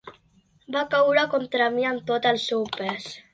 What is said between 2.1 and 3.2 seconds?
el seu pes.